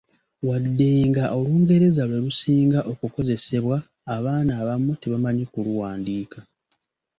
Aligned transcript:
Wadde 0.47 0.89
nga 1.09 1.23
Olungereza 1.37 2.03
lwe 2.09 2.19
lusinga 2.25 2.79
okukozesebwa, 2.91 3.77
abaana 4.15 4.51
abamu 4.61 4.91
tebamanyi 5.01 5.45
kuluwandiika. 5.51 6.39